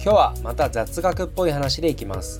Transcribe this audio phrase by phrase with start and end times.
[0.00, 2.38] 今日はまた雑学っぽい話でいきます。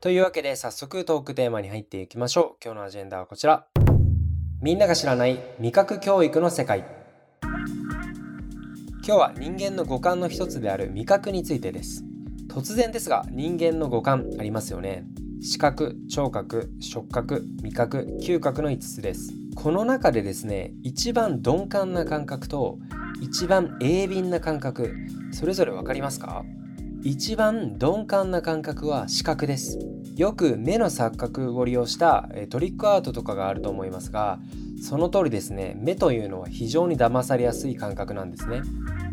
[0.00, 2.64] というわけで早速トークテーマに入っていきましょう。
[2.64, 3.66] 今日のアジェンダはこちら。
[4.60, 6.84] みんなが知らない味覚教育の世界。
[7.40, 7.54] 今
[9.02, 12.04] 日は人間の五感の一つである味覚についてです。
[12.48, 15.04] 突然ですが人間の五感ありますよね。
[15.40, 19.43] 視覚聴覚触覚味覚嗅覚の5つです。
[19.54, 22.78] この中でですね一番鈍感な感覚と
[23.20, 24.94] 一番鋭敏な感覚
[25.32, 26.44] それぞれ分かりますか？
[27.02, 29.78] 一番鈍感な感覚は視覚です。
[30.16, 34.38] よく目の錯覚を利用したトリックアートとかがあると思いますが
[34.80, 38.62] その通りですね目というのは非常に騙されやすい感覚なんですね。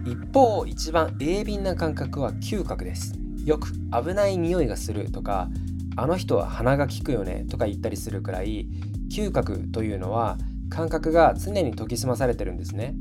[0.05, 3.13] 一方一番鋭敏な感覚は嗅覚です。
[3.45, 5.49] よく危ない匂いがするとか
[5.95, 8.67] あの人は鼻が利くよねとか言ったりするくらい
[9.11, 10.37] 嗅覚というのは
[10.69, 12.95] 感覚が常に研ぎ澄まされてるんですね。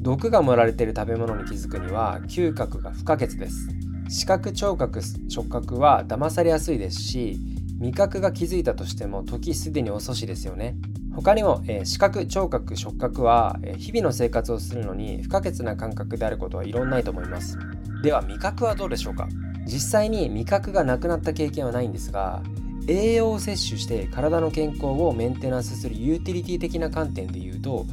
[0.00, 3.68] 毒が盛られている食べ物に気づくには嗅覚が不可欠です。
[4.10, 7.38] 視覚聴覚触覚は騙されやすいですし
[7.80, 10.76] 味覚が気づいたとしても時すでに遅しですよね。
[11.14, 17.56] 他にも、えー、視覚聴覚触覚は、えー、日々の生活をするのに不可欠な感覚であることは異論ないと思います。
[18.02, 19.28] では味覚はどうでしょうか？
[19.64, 22.42] 実際に味覚がなくなった経験はないんですが
[22.86, 27.86] 栄養を摂取して体の健康をメンテナンスするユーティリティ的な観点で言うと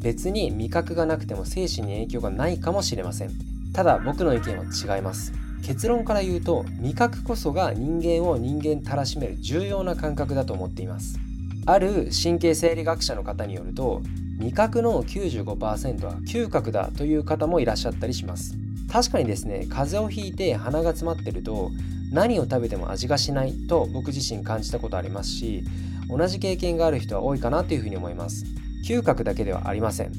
[0.00, 3.32] 別に味覚がなくても精神に影響がないかもしれません。
[3.72, 5.32] ただ僕の意見は違います。
[5.62, 11.18] 結論から言うと味覚こそが人間を人間たらしめる重要な感覚だと思っています。
[11.66, 14.00] ある神経生理学者の方によると
[14.38, 18.54] 味覚の95%は嗅覚だという方もいらっしゃったりします。
[18.90, 21.70] 確かにですね風邪をひいて鼻が詰まってると
[22.10, 25.64] 何を食べても味がしないと僕自身感じたことありますし
[26.08, 28.46] 同じ経験がある人は多いかなというふうに思います。
[28.86, 30.12] 嗅覚だけではありません。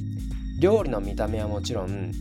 [0.60, 2.12] 料理の見た目はもちろん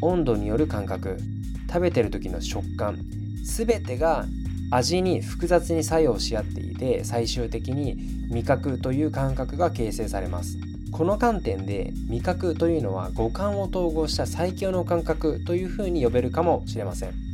[0.00, 1.18] 温度による感覚
[1.66, 2.98] 食べてる時の食感
[3.42, 4.26] 全てが
[4.70, 7.96] 味に複雑に作用し合っていて最終的に
[8.30, 10.58] 味覚という感覚が形成されます。
[10.92, 17.25] この観点で味覚というのは五感を統合した最強の感覚というふうに呼べるかもしれません。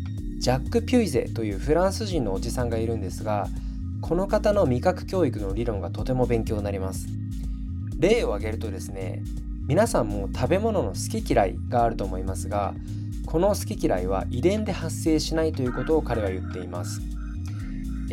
[0.43, 3.47] ジャック・ピュイゼというフランス人のおじさんがいるんですが
[4.01, 7.07] この方の味覚教育の理論がとても勉強になります。
[7.97, 9.23] 例を挙げるとですね
[9.69, 12.75] 皆さんも食べ物の好き嫌いがあると思いますが
[13.25, 17.01] この好き嫌いは遺伝で発生しないということを彼は言っています。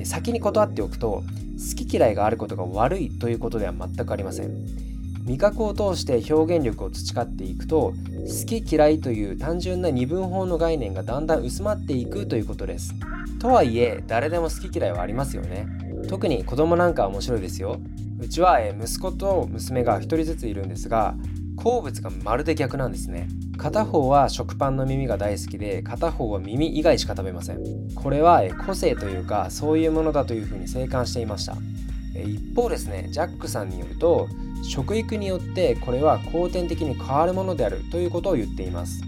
[0.03, 1.23] 先に断っておくと
[1.57, 4.98] 好き嫌いがあることが悪いということでは全くありません。
[5.29, 12.95] 味覚を通して表現力を培っていくと好き嫌いという単純な二分法の概念がだんだん薄まっていくということです。
[13.37, 15.67] とはいえ誰でも好き嫌いはありますよね。
[16.09, 17.79] 特に子供なんかは面白いですよ。
[18.19, 21.13] うちは息子と娘が1人ずついるんですが
[21.55, 23.27] 好物がまるで逆なんですね。
[23.55, 27.59] 片方は食パンの耳が大好きで片方は耳以外しか食べません。
[27.93, 31.55] これは個性というかそういうものだというふうに静観していました。
[32.23, 34.27] 一方ですねジャックさんによると
[34.63, 39.01] 食育によってこれは後天的に変わるものであるということを言っています。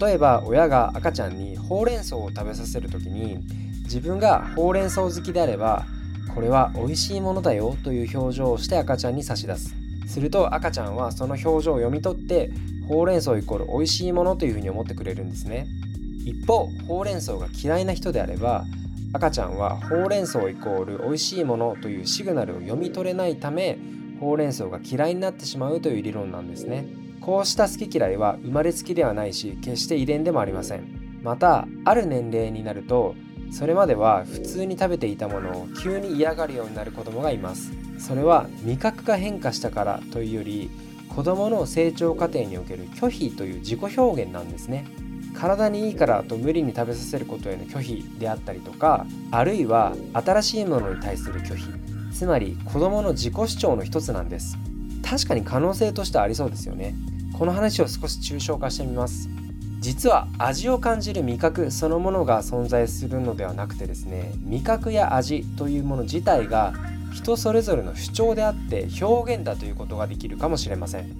[0.00, 3.38] 例えば親が赤ちゃんにほうれん草を食べさせる時に
[3.82, 5.84] 自分がほうれん草好きであれば
[6.34, 9.74] これは美味しいものだよという表情をして赤ちゃんに差し出す。
[10.06, 12.50] すると赤ちゃんはその表情を読み取って
[12.88, 15.66] ほうれん草イコール美味しいものというふうに思ってくれるんですね。
[16.24, 18.64] 一方ほうれん草が嫌いな人であれば
[19.14, 23.78] 赤ちゃんはほうれん草イコール美味しいものというシグナルを読み取れないため
[24.18, 26.84] ほうれん草が嫌いになってしまうという理論なんですね。
[27.20, 31.20] こうした好き嫌いは生まれつきではないし決して遺伝でもありません。
[31.22, 33.14] またある年齢になると
[33.52, 37.72] それまでは普通に食べていたものを急に嫌がるようになる子供がいます。
[38.00, 40.70] それは味覚が変化したからというより
[41.08, 44.84] 子供の成長過程における拒否という自己表現なんですね。
[45.34, 51.66] 体にいいからと無理に食べさせることへの拒否であったりとかあるいは新しいものに対する拒否
[52.14, 54.56] つまり子供の自己主張の一つなんです。
[55.02, 56.94] 確かに可能性としてはありそうですよね。
[57.36, 59.28] この話を少し抽象化してみます。
[59.80, 66.72] 実は味を感じる味覚そのものが存在するのではなくてですね味覚や味というもの自体が
[67.12, 71.10] 人それぞれの主張であって表現だということができるかもしれません。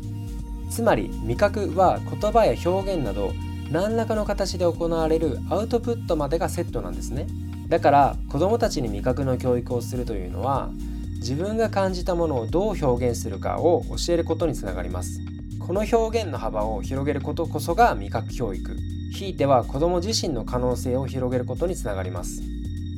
[0.70, 3.32] つまり味覚は言葉や表現など
[3.70, 7.26] 何らかの形で行われるアウトプットまでがセットなんですね。
[7.68, 10.70] だから子どもたちに味覚の教育をするというのは
[11.16, 15.20] 自分が感じたものをどう表現するかを教えることにつながります。
[15.58, 18.76] この表現の幅を広げることこそが味覚教育。
[19.12, 22.42] ひいては子ども自身の可能性を広げることにつながります。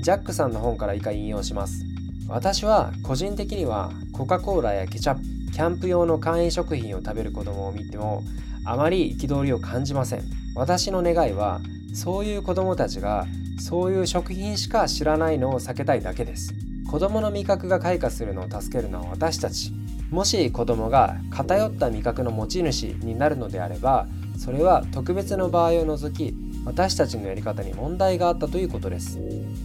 [0.00, 1.84] ジャックさんの本から以下引用します。
[2.28, 8.22] 私は個人的にはコカ・コーラやケチャップキャンプ用の簡易食品を食べる子供を見ても
[8.66, 10.22] あまり憤りを感じません。
[10.54, 11.60] 私の願いは
[11.94, 13.26] そういう子供たちが
[13.58, 16.52] そういう食品しか知らないのを避けたいだけです。
[16.90, 19.72] 子供の味覚が開花するのを助けるのは私たち。
[20.10, 24.06] もし子供が偏った味覚の持ち主になるのであれば
[24.38, 26.32] それは特別の場合を除き
[26.64, 29.18] 私たちのやり方に問題があったということです。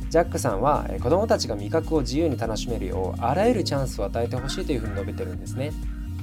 [0.10, 5.72] ジャックさんは子供たちが味覚を自由に楽しめるようあらゆるチャンスを与えてほしいというふうに述べてるんですね。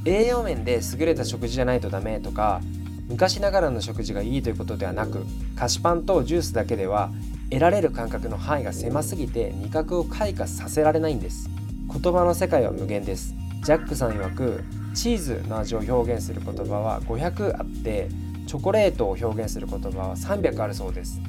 [0.05, 2.61] 栄養面で優れた食事じゃないとダメとか
[3.09, 5.25] 昔ながらの食事がいいということではなく
[5.57, 7.11] 菓子パンとジュースだけでは
[7.51, 11.49] 得られる感覚の範囲が狭すぎて味覚を開花させられないんです。
[11.91, 13.35] 言葉の世界は無限です。
[13.63, 14.63] ジャックさん曰く
[14.95, 18.09] チーズの味を表現する言葉は500あって
[18.47, 21.21] チョコレートを表現する言葉は300あるそうです。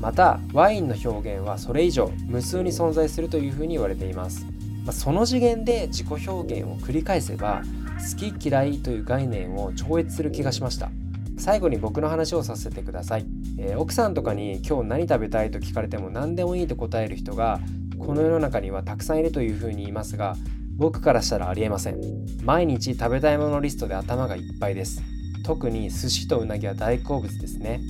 [0.00, 4.46] またワインの表現はそれ以上無数に存在するというふうに言われています、
[4.84, 7.62] まあ、その次元で自己表現を繰り返せば
[7.98, 10.90] 好き嫌いという概念を超越する気がしました。
[11.38, 13.26] 最後に僕の話をさせてください、
[13.58, 17.60] えー、奥さんとかに今日何食べたいと聞かれても何でもいいと答える人が
[17.98, 20.34] この世の中にはたくさんいるというふうに言いますが
[20.76, 22.00] 僕からしたらありえません。
[22.42, 25.02] 毎日食べたいものリストで頭がいっぱいです。
[25.42, 27.80] 特に寿司とうなぎは大好物ですね。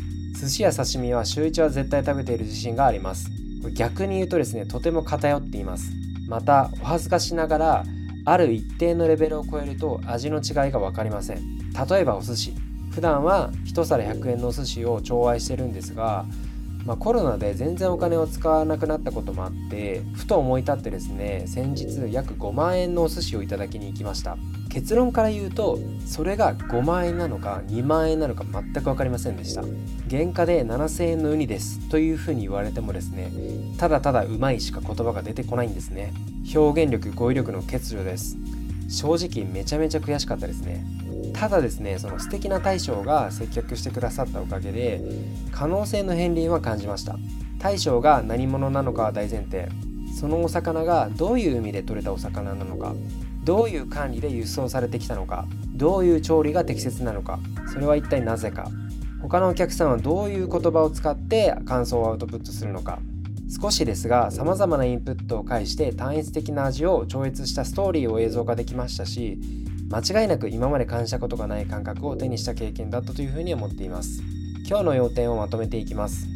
[0.41, 3.29] 寿司や刺身は週1は絶対食べている自信があります。
[3.75, 5.91] 逆に言うとですねとても偏っています。
[6.29, 7.85] またお恥ずかしながら
[8.27, 11.59] ある一定のレベルを超えると味の違いが分かりません。
[11.89, 12.55] 例えばお寿司。
[12.91, 16.27] 普段は1皿100円のお寿司を寵愛してるんですが、
[16.87, 24.37] まあ、コロナで全然お金を使わなくなったこともあってふと思い立ってですね先日約5万円のお寿司をいただきに行きました。
[24.71, 29.63] 結論から言うとそれが5万円なのか2万円なのか全く分かりませんでした。
[30.09, 33.33] 原価で7000円のウニですというふうに言われてもですね
[33.79, 36.13] ただただうまいしか言葉が出てこないんですね。
[36.55, 38.37] 表現力語彙力の欠如です。
[38.89, 40.85] 正直めちゃめちゃ悔しかったですね。
[41.39, 45.03] ただですねその素敵な大将が接客してくださったおかげで
[45.53, 47.17] 可能性の片鱗は感じました。
[47.59, 49.69] 大将が何者なのかは大前提。
[50.19, 52.95] そのお魚がどういう海で取れたお魚なのか
[53.45, 57.39] どういう管理で輸送されてきたのかどういう調理が適切なのか
[57.71, 58.71] それは一体なぜか。
[59.21, 62.99] 他のお客さんはどういう言葉を使って感想をアウトプットするのか。
[63.49, 69.39] 少しですが様々なインプットを介して単一的な味を超越したストーリーを映像化できましたし
[69.89, 74.23] 間違いなく今まで感じたことがない感覚を手にした経験だったというふうに思っています。
[74.69, 76.27] 今日の要点をまとめていきます。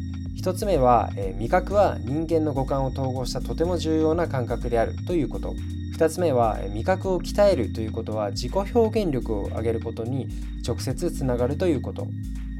[0.41, 5.53] 1つ目は、えー、味覚は人間の五感を統合したとても重要な感覚であるということ。
[5.97, 10.27] 2つ目は味覚を鍛えるということは自己表現力を上げることに
[10.65, 12.07] 直接つながるということ。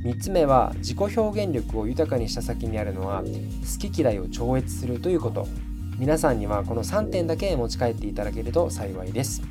[0.03, 5.47] 3つ目は自己表現力を豊かにした先にあるのは好き嫌いを超越するということ。
[5.97, 9.41] 皆さんにはこの3点だけ持ち帰っていただけると幸いです。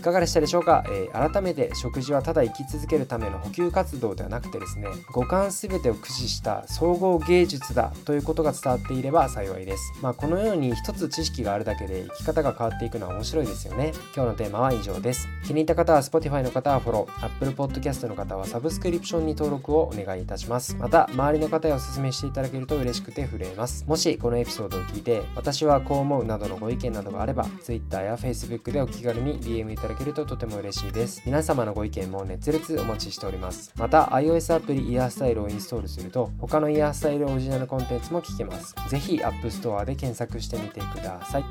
[0.00, 9.92] いかがでしたでしょうか、えー、改めて食事はただ生き続けるための補給活動ではなくてですね五感全てを駆使した総合芸術だということが伝わっていれば幸いです。
[10.00, 13.92] まあこのように一つ知識があるだけで生き方が変わっていくのは面白いですよね。
[14.16, 15.28] 今日のテーマは以上です。
[15.44, 20.76] 気に入った方は Spotify の方はフォロー Apple Podcast の方はサブスクリプションに登録をお願いいたします。
[20.76, 23.84] また周りの方へお勧めしていただけると嬉しくて震えます。
[23.86, 31.22] もしこのエピソードを聞いて私はこう思うなどのご意見などがあれば Twitter や Facebook でお気軽に DM いただだけるととても嬉しいです。
[31.26, 33.72] 皆様のご意見も熱烈お待ちしております。
[33.76, 38.74] また、iOS アプリイヤースタイルをインストールすると、他のイヤースタイルオリジナルコンテンツも聞けます。
[38.88, 41.44] ぜひ、App Store で検索してみてください。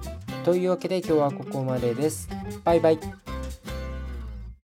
[0.45, 2.29] というわけで今日はここまでです。
[2.63, 3.28] バイバイ。